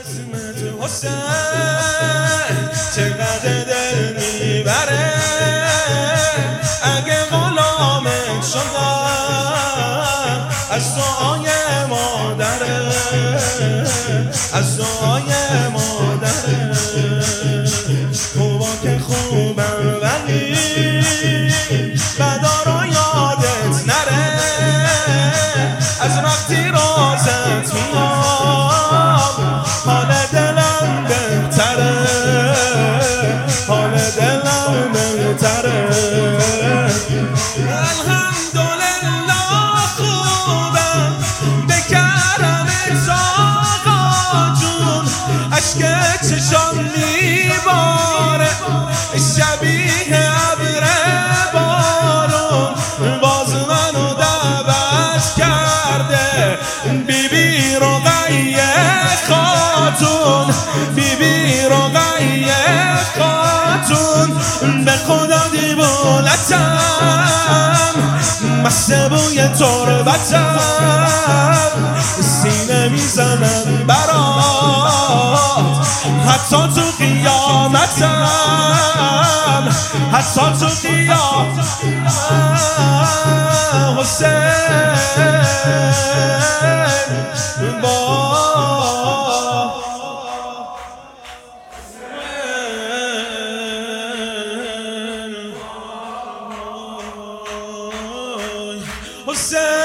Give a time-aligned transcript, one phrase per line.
[0.00, 1.10] اسمت حسین
[4.16, 5.12] می‌بره؟
[6.82, 7.16] اگه
[10.70, 11.38] از دعای
[11.88, 12.92] مادره
[14.52, 14.80] از
[18.34, 20.56] خوبا که خوبم ولی
[22.18, 24.22] بدا رو یادت نره.
[26.00, 28.01] از وقتی رازت میام
[46.52, 48.50] چشام میباره.
[49.14, 50.18] شبیه
[50.52, 50.84] ابر
[51.52, 52.74] بارون.
[53.20, 56.58] باز منو دعوت کرده.
[57.06, 58.72] بی بی رقیه
[59.28, 60.54] خاتون.
[60.94, 64.28] بی بی رقیه خاتون.
[64.84, 66.78] به خدا دیوونتم
[68.64, 70.58] مست بوی تربتم.
[72.42, 73.86] سینه می‌زنم.
[76.28, 78.28] حتی تو قیامتم
[80.12, 81.58] حتی تو قیامت
[83.98, 84.62] حسین
[87.82, 88.22] با
[99.26, 99.81] حسین.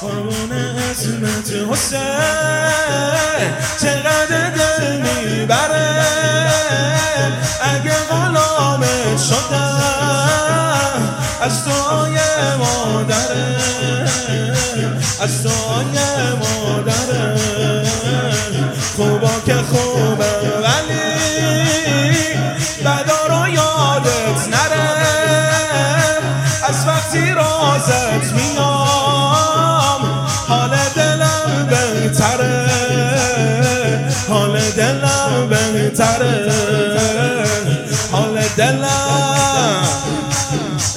[0.00, 0.52] قربون
[0.90, 2.00] اسمت حسین.
[3.80, 6.04] چقدر دل می‌بره.
[7.62, 12.18] اگه غلامت شدم از دعای
[12.58, 13.56] مادره
[15.20, 15.96] از دعای
[16.40, 17.53] مادره
[34.76, 36.52] دلم بهتره.
[38.12, 39.84] حال دلم.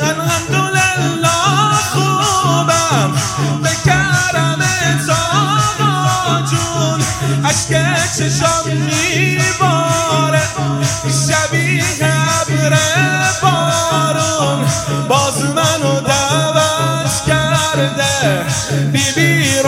[0.02, 1.30] الحمدلله
[1.92, 3.14] خوبم.
[3.64, 4.62] به کرم
[5.10, 7.02] آقا جون.
[7.46, 7.72] عشق
[8.18, 10.42] چشام میباره.
[11.28, 12.78] شبیه ابر
[13.42, 14.66] بارون.
[15.10, 18.46] باز منو دعوت کرده.
[18.92, 19.62] بی بی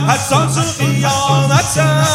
[0.08, 2.06] حتی تو قیامتم.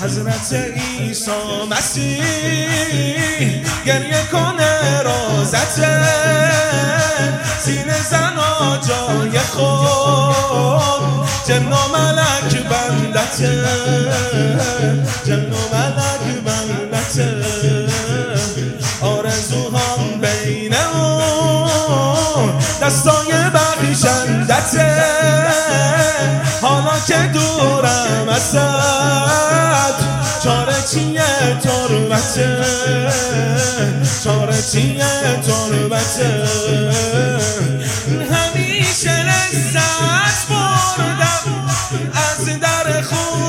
[0.00, 1.30] حضرت عیسی
[1.70, 2.22] مسیح
[3.86, 6.55] گریه کنه روزته
[7.64, 11.26] سینه زنا جای خود.
[11.46, 13.64] جن و ملک بندته
[15.26, 17.44] جن و ملک بندته
[19.00, 22.52] آرزوهام بین اون.
[22.82, 25.04] دستای بخشندته
[26.62, 30.15] حالا که دورم ازت.
[30.90, 32.64] چیه تربته
[34.24, 36.48] چاره چیه تربته
[38.30, 41.66] همیشه لذت بردم
[42.14, 43.45] از در خونت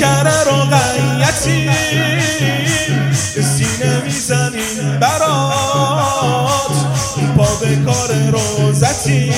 [0.00, 1.70] کرر رو قیتی
[3.42, 6.76] سینه می‌زنیم برات.
[7.36, 9.32] پا به کار روزتی.